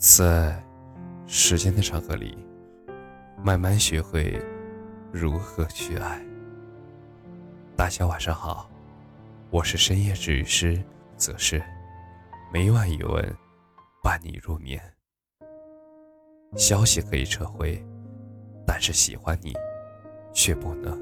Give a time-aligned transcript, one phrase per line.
[0.00, 0.58] 在
[1.26, 2.34] 时间的长河里，
[3.44, 4.40] 慢慢学会
[5.12, 6.18] 如何去爱。
[7.76, 8.66] 大家晚上好，
[9.50, 10.82] 我是深夜治愈师
[11.18, 11.62] 则是，
[12.50, 13.22] 每晚一问，
[14.02, 14.80] 伴你入眠。
[16.56, 17.78] 消息可以撤回，
[18.66, 19.52] 但是喜欢你
[20.32, 20.98] 却不能。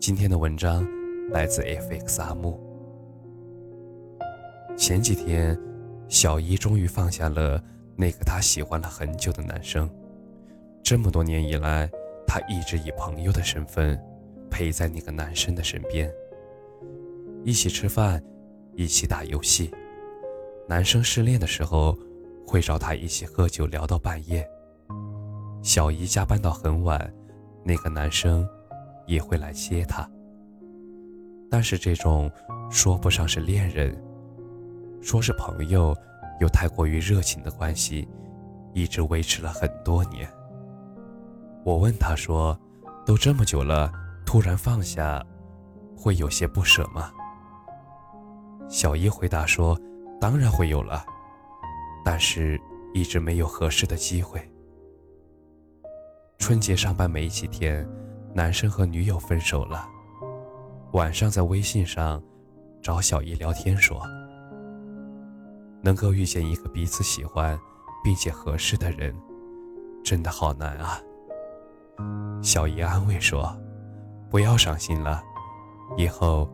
[0.00, 0.84] 今天的文章
[1.30, 2.60] 来自 FX 阿木。
[4.76, 5.56] 前几天。
[6.12, 7.58] 小姨终于放下了
[7.96, 9.88] 那个她喜欢了很久的男生。
[10.82, 11.90] 这么多年以来，
[12.26, 13.98] 她一直以朋友的身份
[14.50, 16.12] 陪在那个男生的身边，
[17.44, 18.22] 一起吃饭，
[18.76, 19.72] 一起打游戏。
[20.68, 21.98] 男生失恋的时候，
[22.46, 24.46] 会找她一起喝酒，聊到半夜。
[25.62, 27.10] 小姨加班到很晚，
[27.64, 28.46] 那个男生
[29.06, 30.06] 也会来接她。
[31.50, 32.30] 但是这种
[32.70, 33.96] 说不上是恋人。
[35.02, 35.94] 说是朋友，
[36.40, 38.08] 又太过于热情的关系，
[38.72, 40.30] 一直维持了很多年。
[41.64, 42.58] 我问他说
[43.04, 43.92] ：“都这么久了，
[44.24, 45.20] 突然放下，
[45.96, 47.10] 会有些不舍吗？”
[48.70, 49.78] 小姨回答说
[50.20, 51.04] ：“当然会有了，
[52.04, 52.58] 但是
[52.94, 54.40] 一直没有合适的机会。”
[56.38, 57.86] 春节上班没几天，
[58.32, 59.88] 男生和女友分手了。
[60.92, 62.22] 晚上在微信上
[62.80, 64.00] 找小姨聊天说。
[65.82, 67.58] 能够遇见一个彼此喜欢
[68.04, 69.14] 并且合适的人，
[70.04, 71.00] 真的好难啊。
[72.42, 73.56] 小姨安慰说
[74.30, 75.22] ：“不要伤心了，
[75.96, 76.48] 以后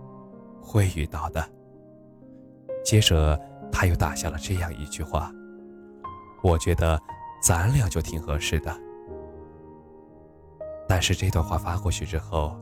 [0.61, 1.47] 会遇到的。”
[2.85, 3.39] 接着
[3.71, 5.31] 他又打下了这样一句话
[6.43, 7.01] ：“我觉得
[7.43, 8.75] 咱俩就挺合适的。”
[10.89, 12.59] 但是这段话发过去之后，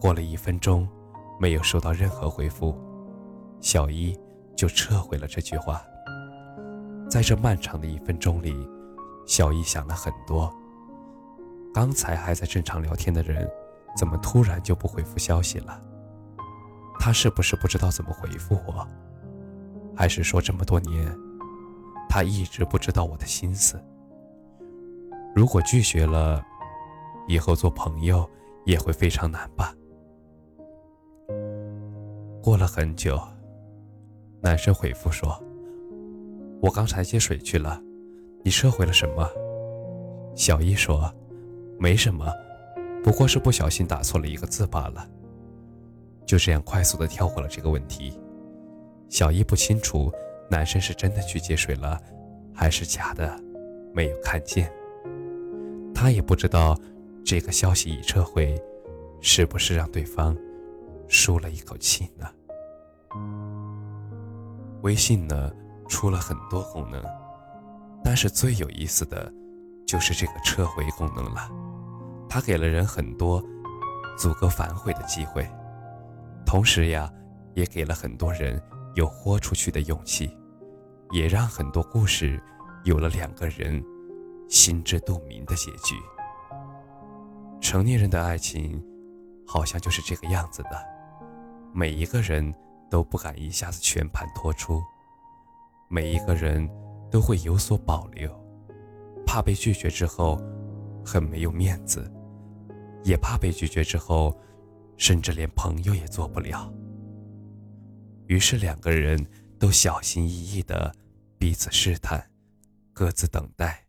[0.00, 0.88] 过了一分钟，
[1.38, 2.74] 没有收到任何回复，
[3.60, 4.18] 小姨
[4.56, 5.82] 就撤回了这句话。
[7.08, 8.68] 在这漫长的一分钟里，
[9.26, 10.52] 小易想了很多。
[11.72, 13.48] 刚才还在正常聊天的人，
[13.96, 15.80] 怎么突然就不回复消息了？
[16.98, 18.86] 他是不是不知道怎么回复我？
[19.94, 21.16] 还是说这么多年，
[22.08, 23.82] 他一直不知道我的心思？
[25.34, 26.42] 如果拒绝了，
[27.28, 28.28] 以后做朋友
[28.64, 29.72] 也会非常难吧？
[32.42, 33.20] 过了很久，
[34.40, 35.40] 男生回复说。
[36.60, 37.80] 我刚才接水去了，
[38.42, 39.28] 你撤回了什么？
[40.34, 41.12] 小一说
[41.78, 42.26] ：“没什么，
[43.02, 45.08] 不过是不小心打错了一个字罢了。”
[46.26, 48.18] 就这样快速的跳过了这个问题。
[49.08, 50.10] 小一不清楚
[50.50, 52.00] 男生是真的去接水了，
[52.52, 53.38] 还是假的，
[53.94, 54.70] 没有看见。
[55.94, 56.76] 他也不知道
[57.24, 58.60] 这个消息已撤回，
[59.20, 60.36] 是不是让对方
[61.06, 62.26] 舒了一口气呢？
[64.82, 65.52] 微信呢？
[65.88, 67.02] 出了很多功能，
[68.02, 69.32] 但是最有意思的，
[69.86, 71.50] 就是这个撤回功能了。
[72.28, 73.42] 它给了人很多
[74.18, 75.48] 足够反悔的机会，
[76.44, 77.10] 同时呀，
[77.54, 78.60] 也给了很多人
[78.94, 80.36] 有豁出去的勇气，
[81.12, 82.42] 也让很多故事
[82.84, 83.82] 有了两个人
[84.48, 85.94] 心知肚明的结局。
[87.60, 88.82] 成年人的爱情，
[89.46, 90.70] 好像就是这个样子的，
[91.72, 92.54] 每一个人
[92.90, 94.82] 都不敢一下子全盘托出。
[95.88, 96.68] 每一个人
[97.10, 98.30] 都会有所保留，
[99.24, 100.40] 怕被拒绝之后
[101.04, 102.10] 很没有面子，
[103.04, 104.36] 也怕被拒绝之后
[104.96, 106.72] 甚至连朋友也做不了。
[108.26, 109.24] 于是两个人
[109.58, 110.92] 都小心翼翼的
[111.38, 112.28] 彼此试探，
[112.92, 113.86] 各自等待，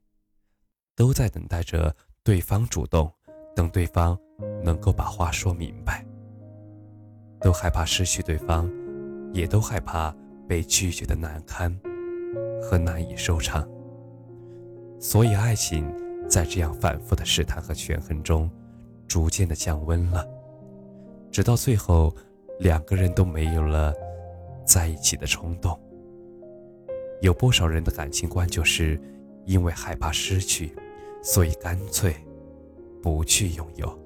[0.96, 3.12] 都在等待着对方主动，
[3.56, 4.16] 等对方
[4.64, 6.06] 能够把话说明白，
[7.42, 8.72] 都害怕失去对方，
[9.34, 10.16] 也都害怕
[10.48, 11.78] 被拒绝的难堪。
[12.60, 13.66] 和难以收场，
[15.00, 15.90] 所以爱情
[16.28, 18.50] 在这样反复的试探和权衡中，
[19.08, 20.28] 逐渐的降温了，
[21.32, 22.14] 直到最后，
[22.60, 23.94] 两个人都没有了
[24.66, 25.80] 在一起的冲动。
[27.22, 29.00] 有不少人的感情观就是
[29.46, 30.76] 因为害怕失去，
[31.24, 32.14] 所以干脆
[33.02, 34.00] 不去拥有。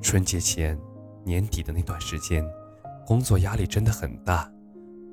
[0.00, 0.78] 春节前
[1.22, 2.42] 年底的那段时间，
[3.06, 4.50] 工作压力真的很大。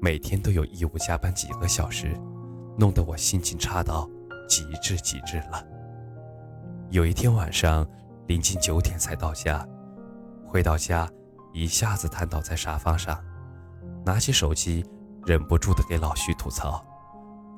[0.01, 2.19] 每天都有义务加班几个小时，
[2.77, 4.09] 弄得我心情差到
[4.49, 5.65] 极致极致了。
[6.89, 7.87] 有一天晚上，
[8.27, 9.65] 临近九点才到家，
[10.45, 11.07] 回到家
[11.53, 13.23] 一下子瘫倒在沙发上，
[14.03, 14.83] 拿起手机，
[15.25, 16.83] 忍不住的给老徐吐槽，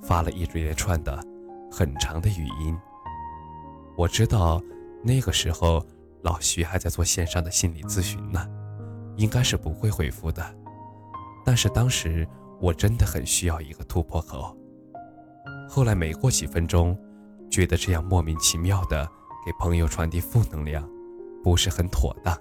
[0.03, 1.17] 发了一连串的
[1.71, 2.77] 很长的语音。
[3.97, 4.61] 我知道
[5.01, 5.83] 那个时候
[6.21, 8.45] 老徐还在做线上的心理咨询呢，
[9.17, 10.43] 应该是不会回复的。
[11.45, 12.27] 但是当时
[12.59, 14.55] 我真的很需要一个突破口。
[15.69, 16.97] 后来没过几分钟，
[17.49, 19.07] 觉得这样莫名其妙的
[19.45, 20.87] 给朋友传递负能量，
[21.43, 22.35] 不是很妥当，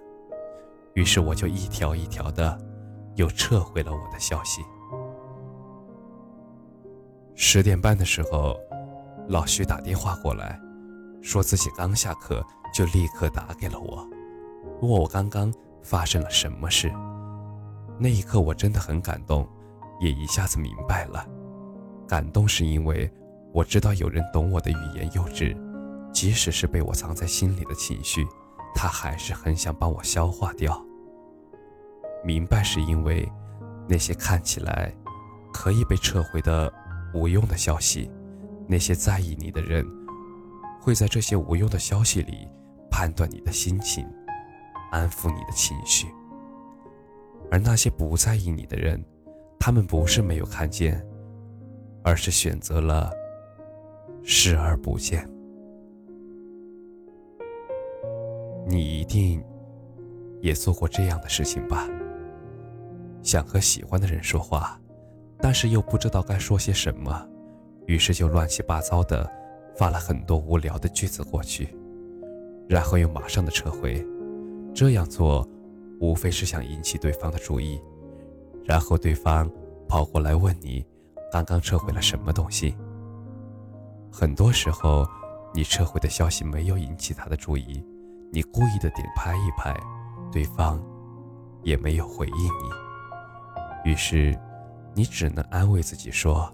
[0.95, 2.59] 于是我就一条一条的
[3.17, 4.63] 又撤回了我的消息。
[7.35, 8.57] 十点半的时候，
[9.29, 10.61] 老徐打电话过来，
[11.21, 14.09] 说自己刚下课，就立刻打给了我，
[14.81, 15.53] 问我刚刚
[15.85, 16.91] 发生了什么事。
[17.99, 19.49] 那一刻我真的很感动，
[20.01, 21.25] 也一下子明白了。
[22.09, 23.09] 感动是因为
[23.53, 25.57] 我知道有人懂我的欲言又止，
[26.13, 28.27] 即使是被我藏在心里的情绪，
[28.75, 30.85] 他还是很想帮我消化掉。
[32.25, 33.31] 明白是因为
[33.89, 34.93] 那些看起来
[35.53, 36.73] 可以被撤回的。
[37.17, 38.11] 无用的消息，
[38.67, 39.87] 那些在意你的人，
[40.81, 42.49] 会在这些无用的消息里
[42.91, 44.05] 判断你的心情，
[44.95, 46.07] 安抚你的情绪；
[47.51, 49.05] 而那些不在意你的人，
[49.59, 51.05] 他们不是没有看见，
[52.05, 53.11] 而是选择了
[54.23, 55.29] 视而不见。
[58.69, 59.45] 你一定
[60.41, 61.89] 也做过这样的事情吧？
[63.21, 64.81] 想和喜欢的人说话。
[65.41, 67.29] 但是又不知道该说些什么，
[67.87, 69.29] 于是就乱七八糟的
[69.77, 71.77] 发了很多无聊的句子过去，
[72.69, 74.07] 然后又马上的撤回。
[74.75, 75.49] 这样做，
[76.01, 77.81] 无非是想引起对方的注意，
[78.65, 79.51] 然后对方
[79.89, 80.85] 跑过来问你，
[81.31, 82.77] 刚刚撤回了什么东西。
[84.13, 85.07] 很多时候，
[85.55, 87.85] 你撤回的消息没有引起他的注意，
[88.33, 89.75] 你故意的点拍一拍，
[90.33, 90.83] 对方
[91.63, 94.37] 也没有回应你，于是。
[94.97, 96.49] 你只能安慰自己说：“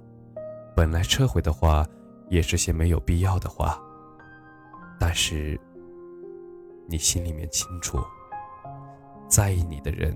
[0.74, 1.86] 本来撤回的话，
[2.30, 3.78] 也是些没有必要的话。”
[4.98, 5.60] 但是，
[6.90, 7.98] 你心里面清楚，
[9.28, 10.12] 在意你的人，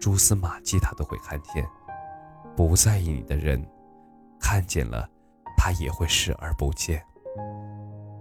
[0.00, 1.62] 蛛丝马迹他都会看见；
[2.56, 3.62] 不在意你的人，
[4.40, 5.06] 看见了，
[5.58, 7.04] 他也会视而不见，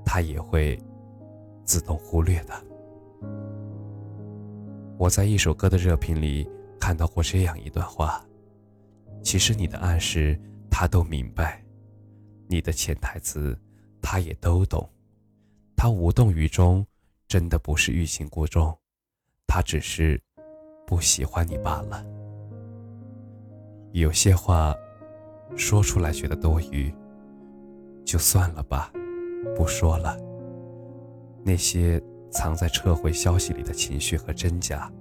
[0.05, 0.77] 他也会
[1.63, 2.53] 自动忽略的。
[4.97, 6.45] 我在一首歌的热评里
[6.81, 8.21] 看到过这样一段话。
[9.23, 10.37] 其实你的暗示
[10.69, 11.63] 他都明白，
[12.49, 13.57] 你的潜台词
[14.01, 14.89] 他也都懂，
[15.77, 16.85] 他无动于衷，
[17.29, 18.75] 真的不是欲擒故纵，
[19.45, 20.19] 他只是
[20.87, 22.03] 不喜欢你罢了。
[23.91, 24.75] 有些话
[25.55, 26.91] 说出来觉得多余，
[28.03, 28.91] 就算了吧，
[29.55, 30.17] 不说了。
[31.43, 34.91] 那些藏在撤回消息里的情绪和真假，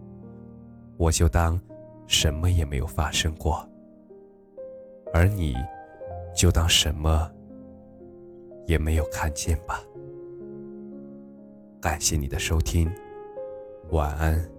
[0.98, 1.58] 我就当
[2.06, 3.66] 什么也没有发生过。
[5.14, 5.56] 而你，
[6.36, 7.32] 就当什么
[8.66, 9.82] 也没有看见吧。
[11.80, 12.92] 感谢你的收听，
[13.90, 14.57] 晚安。